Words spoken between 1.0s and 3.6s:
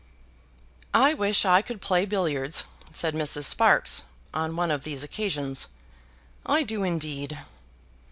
wish I could play billiards," said Mrs.